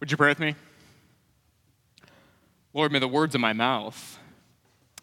[0.00, 0.54] Would you pray with me?
[2.72, 4.18] Lord, may the words of my mouth,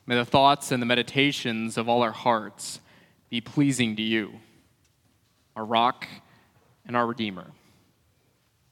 [0.07, 2.79] may the thoughts and the meditations of all our hearts
[3.29, 4.31] be pleasing to you,
[5.55, 6.07] our rock
[6.87, 7.45] and our redeemer.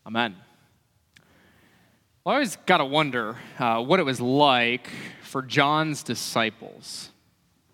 [0.08, 0.36] Amen.
[2.24, 4.90] Well, I always got to wonder uh, what it was like
[5.22, 7.12] for John's disciples.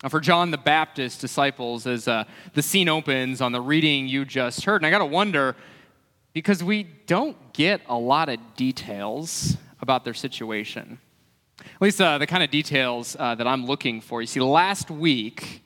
[0.04, 4.26] Uh, for John the Baptist's disciples, as uh, the scene opens on the reading you
[4.26, 4.82] just heard.
[4.82, 5.56] And I got to wonder
[6.34, 11.00] because we don't get a lot of details about their situation.
[11.60, 14.22] At least uh, the kind of details uh, that I'm looking for.
[14.22, 15.64] You see, last week,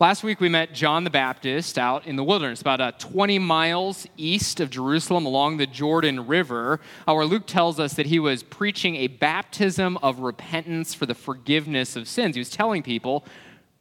[0.00, 4.06] last week we met John the Baptist out in the wilderness, about uh, 20 miles
[4.16, 8.42] east of Jerusalem along the Jordan River, uh, where Luke tells us that he was
[8.42, 12.34] preaching a baptism of repentance for the forgiveness of sins.
[12.34, 13.24] He was telling people,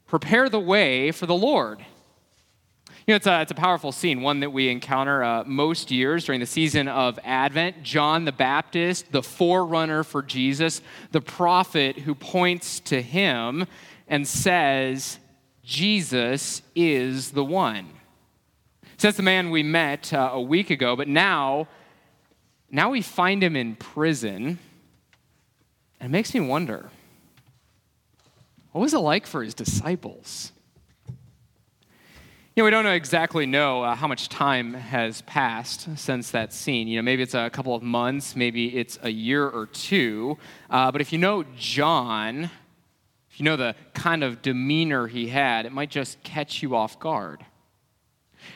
[0.07, 1.83] prepare the way for the Lord.
[3.07, 6.25] You know, it's a, it's a powerful scene, one that we encounter uh, most years
[6.25, 7.81] during the season of Advent.
[7.81, 13.65] John the Baptist, the forerunner for Jesus, the prophet who points to him
[14.07, 15.17] and says,
[15.63, 17.89] Jesus is the one.
[18.99, 21.67] That's the man we met uh, a week ago, but now,
[22.69, 24.59] now we find him in prison.
[25.99, 26.91] And it makes me wonder
[28.73, 30.51] what was it like for his disciples?
[32.53, 36.89] You know, we don't exactly know uh, how much time has passed since that scene.
[36.89, 40.37] You know, maybe it's a couple of months, maybe it's a year or two.
[40.69, 42.51] Uh, but if you know John,
[43.29, 46.99] if you know the kind of demeanor he had, it might just catch you off
[46.99, 47.45] guard.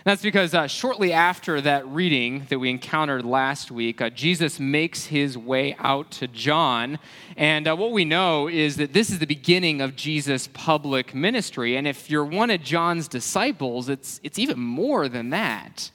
[0.05, 4.59] And that's because uh, shortly after that reading that we encountered last week, uh, Jesus
[4.59, 6.99] makes his way out to John.
[7.37, 11.75] And uh, what we know is that this is the beginning of Jesus' public ministry.
[11.75, 15.91] And if you're one of John's disciples, it's, it's even more than that.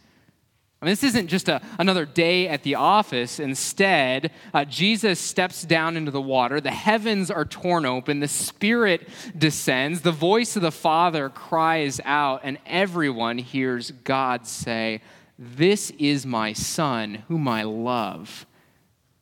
[0.81, 3.39] I mean, this isn't just a, another day at the office.
[3.39, 6.59] Instead, uh, Jesus steps down into the water.
[6.59, 8.21] The heavens are torn open.
[8.21, 10.01] The Spirit descends.
[10.01, 15.03] The voice of the Father cries out, and everyone hears God say,
[15.39, 18.47] This is my Son, whom I love.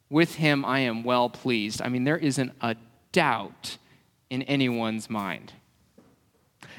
[0.08, 1.82] With him I am well pleased.
[1.82, 2.76] I mean, there isn't a
[3.10, 3.78] doubt
[4.30, 5.54] in anyone's mind.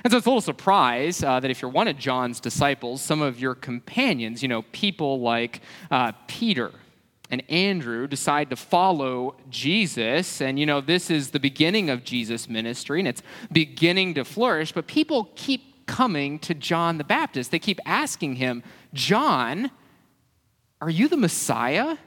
[0.04, 3.22] And so it's a little surprise uh, that if you're one of John's disciples, some
[3.22, 5.62] of your companions, you know, people like
[5.92, 6.72] uh, Peter
[7.30, 10.42] and Andrew, decide to follow Jesus.
[10.42, 13.22] And, you know, this is the beginning of Jesus' ministry and it's
[13.52, 14.72] beginning to flourish.
[14.72, 17.52] But people keep coming to John the Baptist.
[17.52, 19.70] They keep asking him, John,
[20.82, 21.98] are you the Messiah?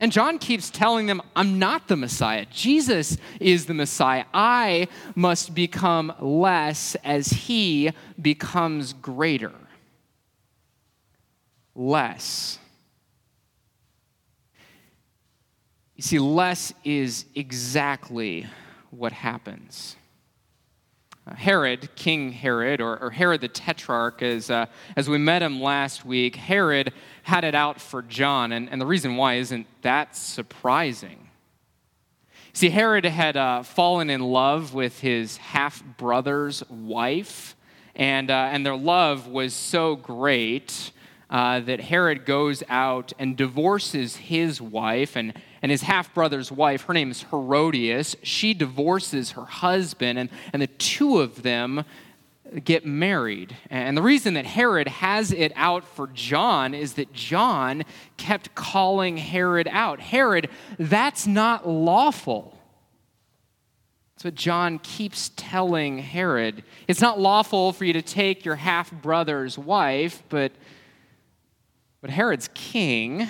[0.00, 2.46] And John keeps telling them, I'm not the Messiah.
[2.50, 4.24] Jesus is the Messiah.
[4.32, 9.52] I must become less as he becomes greater.
[11.74, 12.58] Less.
[15.96, 18.46] You see, less is exactly
[18.90, 19.96] what happens.
[21.36, 26.04] Herod, King Herod, or, or Herod the Tetrarch, as, uh, as we met him last
[26.04, 26.92] week, Herod
[27.22, 28.52] had it out for John.
[28.52, 31.28] And, and the reason why isn't that surprising.
[32.52, 37.54] See, Herod had uh, fallen in love with his half brother's wife,
[37.94, 40.90] and, uh, and their love was so great
[41.30, 45.32] uh, that Herod goes out and divorces his wife and,
[45.62, 46.84] and his half brother's wife.
[46.84, 48.16] Her name is Herodias.
[48.22, 51.84] She divorces her husband, and, and the two of them
[52.64, 53.56] get married.
[53.68, 57.84] And the reason that Herod has it out for John is that John
[58.16, 60.00] kept calling Herod out.
[60.00, 60.48] Herod,
[60.78, 62.56] that's not lawful.
[64.14, 66.64] That's what John keeps telling Herod.
[66.88, 70.52] It's not lawful for you to take your half brother's wife, but
[72.00, 73.28] but Herod's king,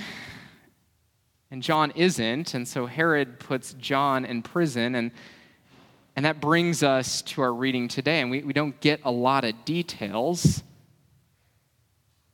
[1.50, 5.10] and John isn't, and so Herod puts John in prison, and,
[6.14, 8.20] and that brings us to our reading today.
[8.20, 10.62] And we, we don't get a lot of details,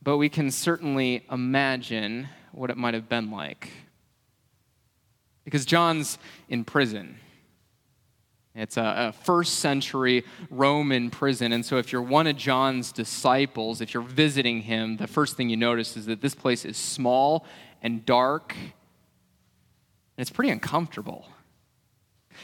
[0.03, 3.71] but we can certainly imagine what it might have been like.
[5.45, 6.19] Because John's
[6.49, 7.17] in prison.
[8.55, 11.53] It's a, first century Roman prison.
[11.53, 15.51] And so, if you're one of John's disciples, if you're visiting him, the first thing
[15.51, 17.45] you notice is that this place is small
[17.83, 18.57] and dark,
[20.17, 21.27] and it's pretty uncomfortable.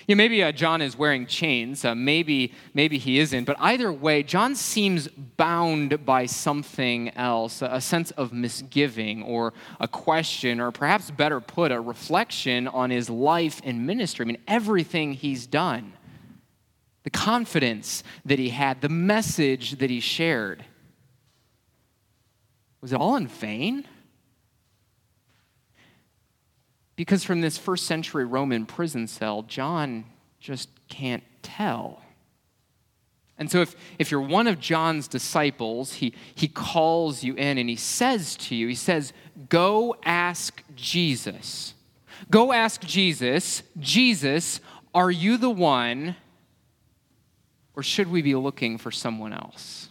[0.06, 1.84] You know, maybe uh, John is wearing chains.
[1.84, 3.44] Uh, maybe, maybe he isn't.
[3.44, 9.88] But either way, John seems bound by something else a sense of misgiving or a
[9.88, 14.24] question, or perhaps better put, a reflection on his life and ministry.
[14.24, 15.92] I mean, everything he's done
[17.04, 20.64] the confidence that he had, the message that he shared.
[22.80, 23.88] Was it all in vain?
[26.96, 30.04] Because from this first century Roman prison cell, John
[30.40, 32.02] just can't tell.
[33.38, 37.68] And so, if, if you're one of John's disciples, he, he calls you in and
[37.68, 39.12] he says to you, He says,
[39.48, 41.74] Go ask Jesus.
[42.30, 44.60] Go ask Jesus, Jesus,
[44.94, 46.16] are you the one,
[47.74, 49.88] or should we be looking for someone else?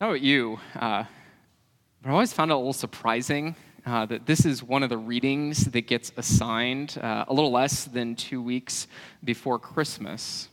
[0.00, 0.60] How about you?
[0.76, 1.04] Uh,
[2.04, 5.64] I always found it a little surprising uh, that this is one of the readings
[5.64, 8.86] that gets assigned uh, a little less than two weeks
[9.24, 10.48] before Christmas.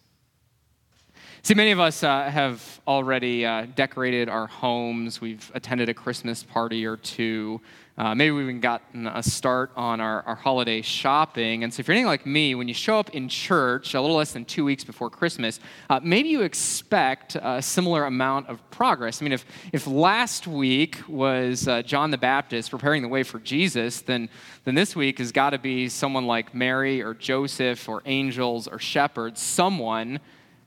[1.44, 5.22] See, many of us uh, have already uh, decorated our homes.
[5.22, 7.62] We've attended a Christmas party or two.
[7.98, 11.64] Uh, maybe we've even gotten a start on our, our holiday shopping.
[11.64, 14.18] And so, if you're anything like me, when you show up in church a little
[14.18, 19.22] less than two weeks before Christmas, uh, maybe you expect a similar amount of progress.
[19.22, 23.40] I mean, if, if last week was uh, John the Baptist preparing the way for
[23.40, 24.30] Jesus, then,
[24.66, 28.78] then this week has got to be someone like Mary or Joseph or angels or
[28.78, 30.20] shepherds, someone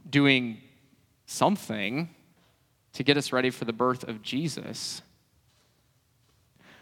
[0.09, 0.63] doing
[1.27, 2.09] something
[2.95, 5.03] to get us ready for the birth of Jesus.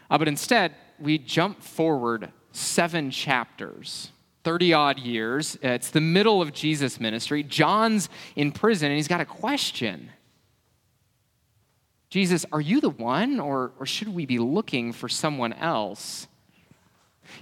[0.09, 4.11] Uh, but instead, we jump forward seven chapters,
[4.43, 5.57] 30 odd years.
[5.61, 7.43] It's the middle of Jesus' ministry.
[7.43, 10.11] John's in prison and he's got a question
[12.09, 16.27] Jesus, are you the one, or, or should we be looking for someone else?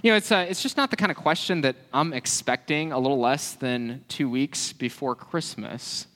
[0.02, 2.98] You know, it's, uh, it's just not the kind of question that I'm expecting a
[2.98, 6.08] little less than two weeks before Christmas.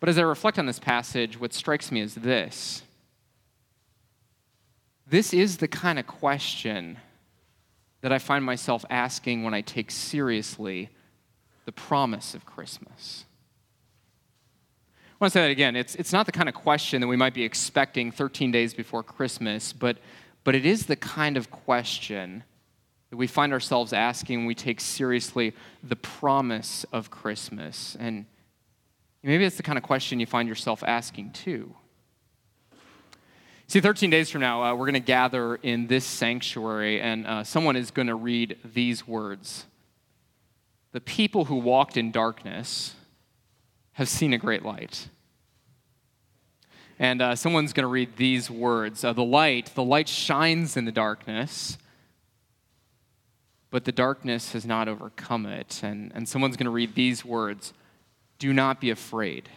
[0.00, 2.82] But as I reflect on this passage, what strikes me is this
[5.08, 6.98] this is the kind of question
[8.00, 10.90] that I find myself asking when I take seriously
[11.64, 13.24] the promise of Christmas.
[15.10, 15.74] I want to say that again.
[15.74, 19.02] It's, it's not the kind of question that we might be expecting 13 days before
[19.02, 19.98] Christmas, but,
[20.44, 22.44] but it is the kind of question
[23.10, 27.96] that we find ourselves asking when we take seriously the promise of Christmas.
[27.98, 28.26] And
[29.22, 31.74] Maybe it's the kind of question you find yourself asking too.
[33.70, 37.44] See, 13 days from now, uh, we're going to gather in this sanctuary, and uh,
[37.44, 39.66] someone is going to read these words
[40.92, 42.94] The people who walked in darkness
[43.92, 45.10] have seen a great light.
[46.98, 50.86] And uh, someone's going to read these words uh, The light, the light shines in
[50.86, 51.76] the darkness,
[53.68, 55.82] but the darkness has not overcome it.
[55.82, 57.74] And, and someone's going to read these words
[58.38, 59.50] do not be afraid.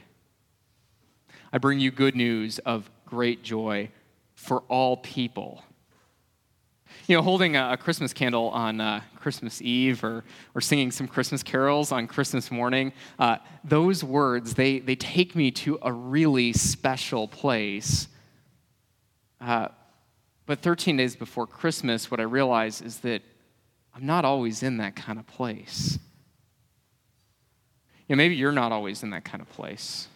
[1.53, 3.89] I bring you good news of great joy
[4.41, 5.63] for all people.
[7.07, 10.23] You know, holding a, Christmas candle on uh, Christmas Eve or,
[10.55, 15.51] or singing some Christmas carols on Christmas morning, uh, those words, they, they take me
[15.51, 18.07] to a really special place.
[19.39, 19.67] Uh,
[20.47, 23.21] but 13 days before Christmas, what I realize is that
[23.95, 25.99] I'm not always in that kind of place
[28.07, 30.07] You know, maybe you're not always in that kind of place.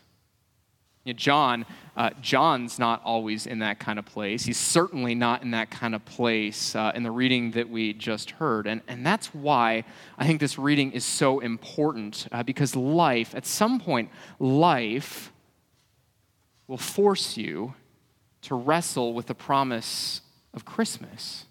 [1.13, 1.66] John,
[1.96, 4.44] uh, John's not always in that kind of place.
[4.44, 8.31] He's certainly not in that kind of place uh, in the reading that we just
[8.31, 8.66] heard.
[8.66, 9.84] And, and that's why
[10.18, 14.10] I think this reading is so important uh, because life, at some point,
[14.40, 15.31] life
[16.68, 17.75] will force you
[18.42, 20.22] to wrestle with the promise
[20.54, 21.46] of Christmas.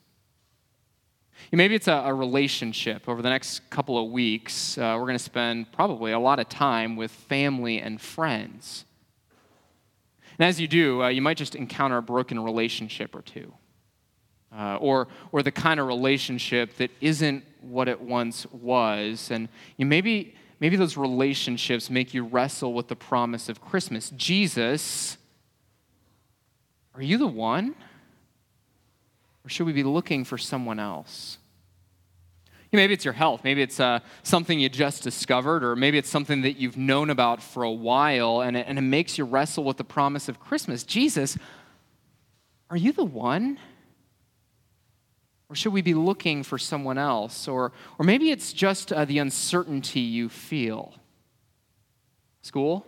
[1.52, 3.08] Maybe it's a, a, relationship.
[3.08, 6.48] Over the next couple of weeks, uh, we're going to spend probably a lot of
[6.48, 8.84] time with family and friends.
[10.38, 13.52] And as you do, uh, you might just encounter a broken relationship or two,
[14.56, 19.30] uh, or, or the kind of relationship that isn't what it once was.
[19.30, 24.10] And you maybe, maybe those relationships make you wrestle with the promise of Christmas.
[24.10, 25.16] Jesus,
[26.94, 27.74] are you the one?
[29.44, 31.38] Or should we be looking for someone else?
[32.74, 33.44] Maybe it's your health.
[33.44, 37.42] Maybe it's uh, something you just discovered, or maybe it's something that you've known about
[37.42, 40.82] for a while, and it, and it makes you wrestle with the promise of Christmas.
[40.82, 41.38] Jesus,
[42.70, 43.58] are you the one?
[45.48, 47.46] Or should we be looking for someone else?
[47.46, 50.94] Or, or maybe it's just uh, the uncertainty you feel.
[52.42, 52.86] School?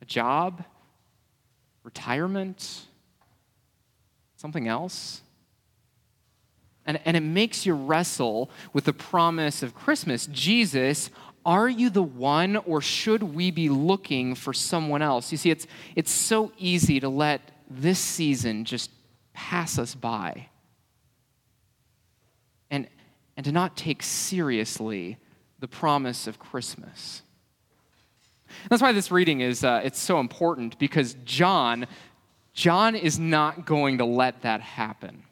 [0.00, 0.64] A job?
[1.84, 2.86] Retirement?
[4.36, 5.20] Something else?
[6.86, 10.26] And, and it makes you wrestle with the promise of Christmas.
[10.26, 11.10] Jesus,
[11.44, 15.30] are you the one, or should we be looking for someone else?
[15.32, 18.90] You see, it's, it's so easy to let this season just
[19.32, 20.48] pass us by
[22.70, 22.88] and,
[23.36, 25.18] and to not take seriously
[25.60, 27.22] the promise of Christmas.
[28.68, 31.86] That's why this reading is uh, it's so important because John
[32.52, 35.22] John is not going to let that happen.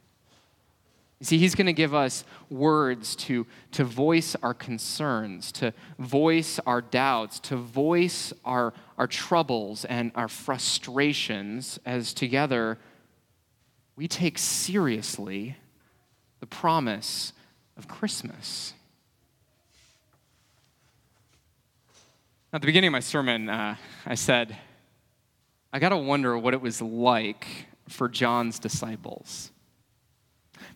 [1.20, 6.60] You see, he's going to give us words to, to voice our concerns, to voice
[6.64, 12.78] our doubts, to voice our, our troubles and our frustrations as together
[13.96, 15.56] we take seriously
[16.38, 17.32] the promise
[17.76, 18.74] of Christmas.
[22.52, 23.74] At the beginning of my sermon, uh,
[24.06, 24.56] I said,
[25.72, 29.50] I got to wonder what it was like for John's disciples.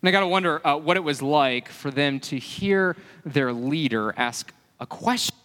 [0.01, 3.53] And I got to wonder uh, what it was like for them to hear their
[3.53, 5.35] leader ask a question.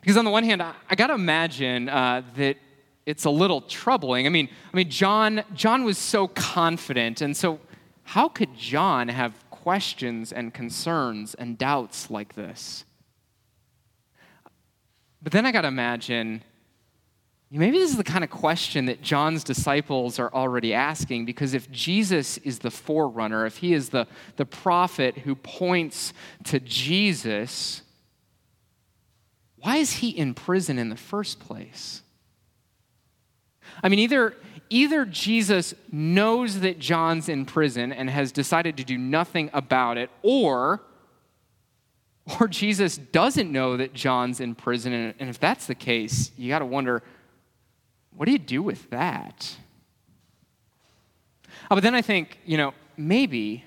[0.00, 2.56] Because on the one hand, I, I got to imagine uh, that
[3.06, 4.26] it's a little troubling.
[4.26, 7.60] I mean, I mean, John, John was so confident, and so
[8.02, 12.84] how could John have questions and concerns and doubts like this?
[15.22, 16.42] But then I got to imagine
[17.50, 21.70] maybe this is the kind of question that John's disciples are already asking because if
[21.70, 26.12] Jesus is the forerunner, if he is the, the prophet who points
[26.44, 27.82] to Jesus,
[29.56, 32.02] why is he in prison in the first place?
[33.82, 34.34] I mean, either,
[34.70, 40.10] either Jesus knows that John's in prison and has decided to do nothing about it,
[40.22, 40.82] or
[42.40, 45.14] or Jesus doesn't know that John's in prison.
[45.18, 47.04] And if that's the case, you got to wonder
[48.16, 49.56] what do you do with that?
[51.70, 53.64] Oh, but then I think, you know, maybe,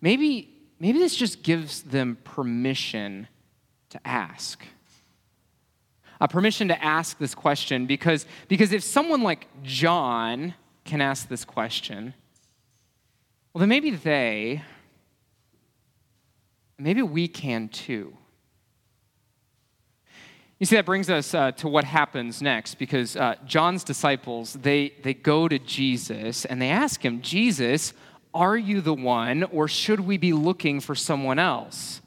[0.00, 3.28] maybe, maybe this just gives them permission
[3.90, 4.64] to ask.
[6.20, 10.54] A permission to ask this question because, because if someone like John
[10.84, 12.14] can ask this question,
[13.52, 14.62] well, then maybe they
[16.78, 18.16] maybe we can too.
[20.60, 24.92] You see, that brings us uh, to what happens next because uh, John's disciples, they,
[25.02, 27.94] they go to Jesus and they ask him, Jesus,
[28.34, 32.02] are you the one or should we be looking for someone else?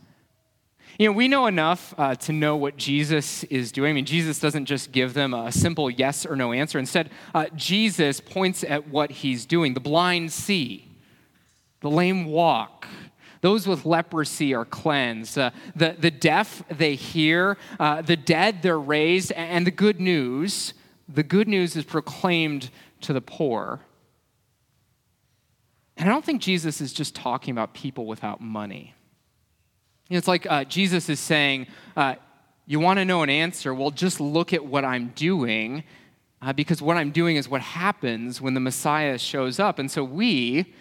[0.99, 3.89] You know, we know enough uh, to know what Jesus is doing.
[3.89, 6.77] I mean, Jesus doesn't just give them a simple yes or no answer.
[6.77, 9.73] Instead, uh, Jesus points at what he's doing.
[9.73, 10.91] The blind see,
[11.81, 12.87] the lame walk,
[13.43, 15.37] those with leprosy are cleansed.
[15.37, 17.57] Uh, the, the deaf, they hear.
[17.77, 19.33] Uh, the dead, they're raised.
[19.33, 20.73] And the good news,
[21.09, 22.69] the good news is proclaimed
[23.01, 23.81] to the poor.
[25.97, 28.95] And I don't think Jesus is just talking about people without money.
[30.09, 32.15] It's like uh, Jesus is saying, uh,
[32.65, 33.73] You want to know an answer?
[33.73, 35.83] Well, just look at what I'm doing,
[36.41, 39.79] uh, because what I'm doing is what happens when the Messiah shows up.
[39.79, 40.73] And so we,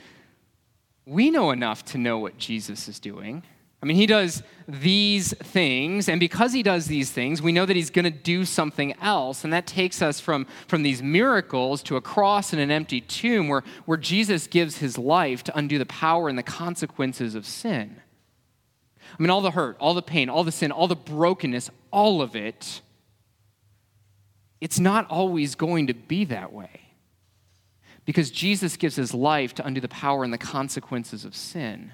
[1.07, 3.43] we know enough to know what Jesus is doing.
[3.83, 7.75] I mean, he does these things, and because he does these things, we know that
[7.75, 9.43] he's going to do something else.
[9.43, 13.49] And that takes us from, from these miracles to a cross and an empty tomb
[13.49, 18.01] where, where Jesus gives his life to undo the power and the consequences of sin.
[19.19, 22.23] I mean, all the hurt, all the pain, all the sin, all the brokenness, all
[22.23, 22.83] of it,
[24.61, 26.83] it's not always going to be that way
[28.05, 31.93] because Jesus gives his life to undo the power and the consequences of sin.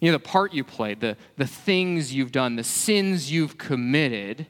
[0.00, 4.46] You know, the part you played, the, the things you've done, the sins you've committed,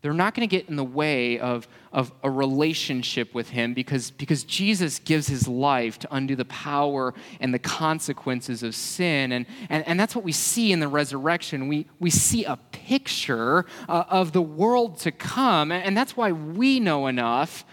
[0.00, 4.12] they're not going to get in the way of, of a relationship with him because,
[4.12, 9.32] because Jesus gives his life to undo the power and the consequences of sin.
[9.32, 11.66] And, and, and that's what we see in the resurrection.
[11.66, 15.72] We, we see a picture uh, of the world to come.
[15.72, 17.64] And that's why we know enough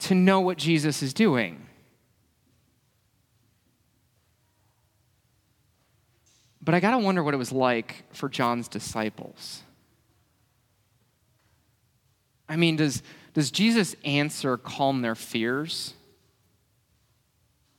[0.00, 1.66] to know what Jesus is doing.
[6.62, 9.62] But I got to wonder what it was like for John's disciples.
[12.48, 13.02] I mean, does,
[13.32, 15.94] does Jesus' answer calm their fears?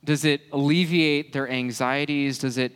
[0.04, 2.38] Does it alleviate their anxieties?
[2.38, 2.72] Does it,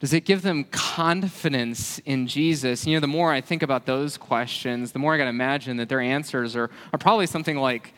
[0.00, 2.86] does it give them confidence in Jesus?
[2.86, 5.76] You know, the more I think about those questions, the more I got to imagine
[5.78, 7.92] that their answers are, are probably something like,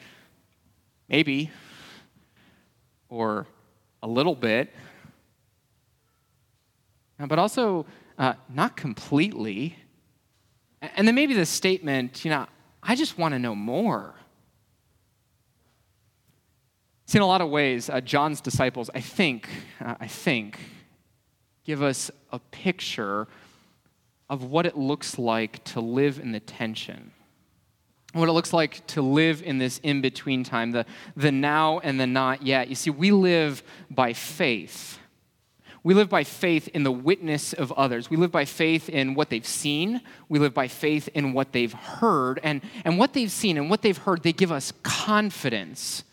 [1.08, 1.50] Maybe.
[3.08, 3.46] Or
[4.02, 4.72] a little bit.
[7.18, 7.86] But also,
[8.18, 9.76] uh, not completely.
[10.80, 12.46] And then maybe the statement, you know,
[12.82, 14.14] I just want to know more.
[17.06, 19.48] See, in a lot of ways, uh, John's disciples, I think,
[19.80, 20.58] uh, I think,
[21.64, 23.28] give us a picture
[24.28, 27.12] of what it looks like to live in the tension
[28.20, 31.98] what it looks like to live in this in between time, the, the now and
[31.98, 32.68] the not yet.
[32.68, 34.98] You see, we live by faith.
[35.82, 38.08] We live by faith in the witness of others.
[38.08, 40.00] We live by faith in what they've seen.
[40.28, 42.40] We live by faith in what they've heard.
[42.42, 46.04] And, and what they've seen and what they've heard, they give us confidence.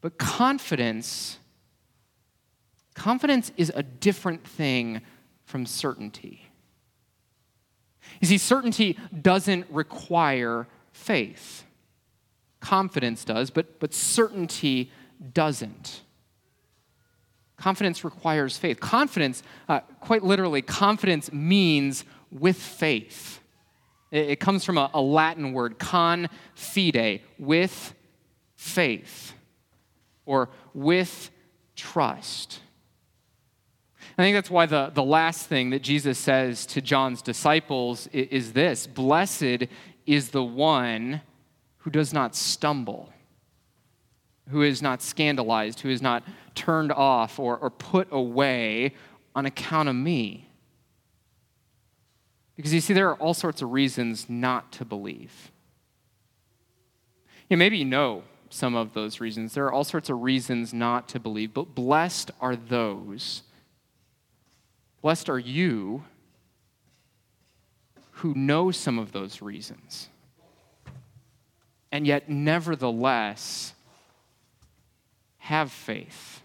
[0.00, 1.38] But confidence,
[2.94, 5.02] confidence is a different thing
[5.44, 6.50] from certainty.
[8.20, 11.64] You see, certainty doesn't require faith.
[12.60, 14.90] Confidence does, but, but certainty
[15.32, 16.00] doesn't.
[17.56, 18.80] Confidence requires faith.
[18.80, 23.40] Confidence, uh, quite literally, confidence means with faith.
[24.10, 27.94] It, it comes from a, a Latin word, confide, with
[28.56, 29.34] faith,
[30.26, 31.30] or with
[31.76, 32.60] trust.
[34.16, 38.28] I think that's why the, the last thing that Jesus says to John's disciples is,
[38.28, 39.66] is this Blessed
[40.06, 41.20] is the one
[41.78, 43.12] who does not stumble
[44.50, 46.22] who is not scandalized, who is not
[46.54, 48.94] turned off or, or put away
[49.34, 50.48] on account of me.
[52.56, 55.50] Because you see, there are all sorts of reasons not to believe.
[57.50, 59.54] Maybe you know some of those reasons.
[59.54, 63.42] There are all sorts of reasons not to believe, but blessed are those,
[65.04, 66.02] blessed are you
[68.10, 70.08] who know some of those reasons,
[71.92, 73.74] and yet nevertheless
[75.36, 76.40] have faith,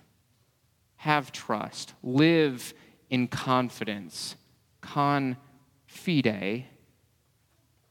[0.98, 2.74] have trust, live
[3.10, 4.36] in confidence,
[4.82, 6.66] confide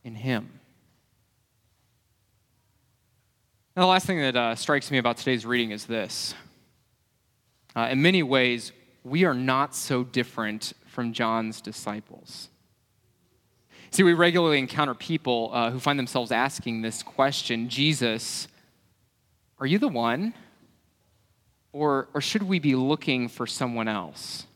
[0.04, 0.60] in Him.
[3.74, 6.34] Now, the last thing that uh, strikes me about today's reading is this.
[7.74, 8.72] Uh, in many ways,
[9.08, 12.48] we are not so different from John's disciples.
[13.90, 18.48] See, we regularly encounter people uh, who find themselves asking this question Jesus,
[19.58, 20.34] are you the one?
[21.72, 24.46] Or, or should we be looking for someone else?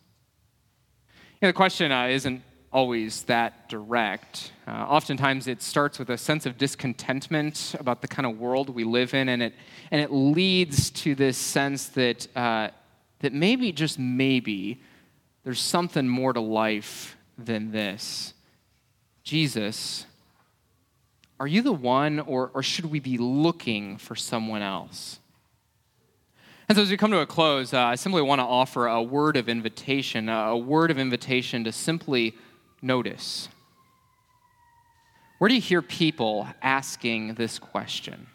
[1.40, 2.42] You know, the question uh, isn't
[2.73, 4.52] always that direct.
[4.66, 8.85] Uh, oftentimes it starts with a sense of discontentment about the kind of world we
[8.85, 9.54] live in, and it,
[9.90, 12.68] and it leads to this sense that, uh,
[13.22, 14.80] that maybe, just maybe,
[15.44, 18.35] there's something more to life than this.
[19.24, 20.06] Jesus,
[21.40, 25.18] are you the one, or, or should we be looking for someone else?
[26.68, 29.02] And so, as we come to a close, uh, I simply want to offer a
[29.02, 32.35] word of invitation, a word of invitation to simply
[32.80, 33.48] notice.
[35.38, 38.28] Where do you hear people asking this question?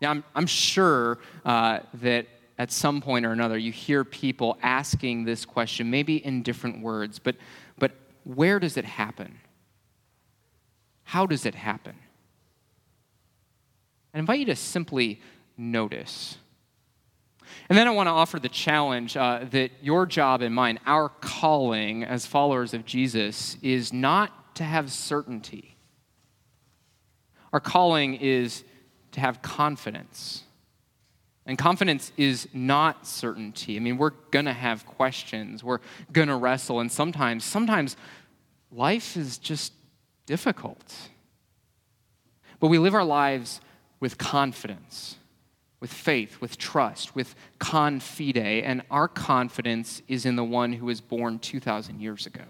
[0.00, 2.26] Now, I'm, I'm sure uh, that
[2.58, 7.18] at some point or another you hear people asking this question, maybe in different words,
[7.18, 7.36] but,
[7.78, 7.92] but
[8.24, 9.38] where does it happen?
[11.04, 11.94] How does it happen?
[14.12, 15.20] I invite you to simply
[15.56, 16.36] notice.
[17.68, 21.08] And then I want to offer the challenge uh, that your job and mine, our
[21.08, 25.76] calling as followers of Jesus, is not to have certainty.
[27.52, 28.64] Our calling is
[29.12, 30.44] to have confidence.
[31.48, 33.76] And confidence is not certainty.
[33.76, 35.64] I mean, we're going to have questions.
[35.64, 35.80] We're
[36.12, 36.78] going to wrestle.
[36.78, 37.96] And sometimes, sometimes
[38.70, 39.72] life is just
[40.26, 40.94] difficult.
[42.60, 43.60] But we live our lives
[43.98, 45.16] with confidence
[45.80, 51.00] with faith, with trust, with confide, and our confidence is in the one who was
[51.00, 52.42] born 2,000 years ago.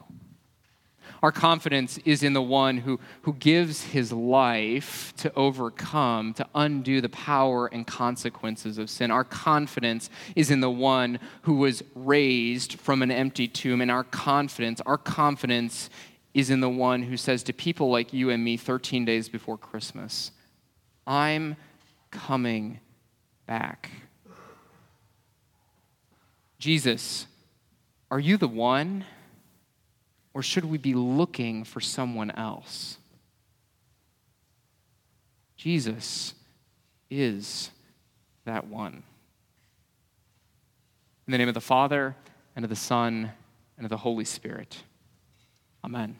[1.22, 7.00] Our confidence is in the one who, who gives his life to overcome, to undo
[7.00, 9.10] the power and consequences of sin.
[9.10, 13.80] Our confidence is in the one who was raised from an empty tomb.
[13.80, 15.90] And our confidence, our confidence
[16.34, 19.58] is in the one who says to people like you and me 13 days before
[19.58, 20.30] Christmas,
[21.06, 21.56] I'm
[22.10, 22.80] coming
[23.46, 23.90] back.
[26.58, 27.26] Jesus,
[28.10, 29.04] are you the one?
[30.34, 32.98] Or should we be looking for someone else?
[35.56, 36.34] Jesus
[37.10, 37.70] is
[38.44, 39.02] that one.
[41.26, 42.14] In the name of the Father,
[42.54, 43.32] and of the Son,
[43.76, 44.82] and of the Holy Spirit.
[45.84, 46.16] Amen.